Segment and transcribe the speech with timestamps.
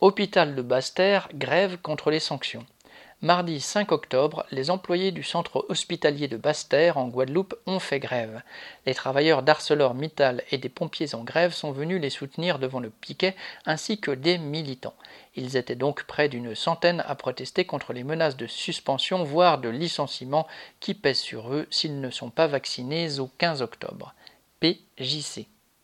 [0.00, 2.66] Hôpital de Basse-Terre, grève contre les sanctions.
[3.22, 8.42] Mardi 5 octobre, les employés du centre hospitalier de Basse-Terre en Guadeloupe ont fait grève.
[8.84, 13.34] Les travailleurs d'ArcelorMittal et des pompiers en grève sont venus les soutenir devant le piquet
[13.64, 14.96] ainsi que des militants.
[15.34, 19.70] Ils étaient donc près d'une centaine à protester contre les menaces de suspension voire de
[19.70, 20.46] licenciement
[20.78, 24.14] qui pèsent sur eux s'ils ne sont pas vaccinés au 15 octobre.
[24.60, 25.46] PJC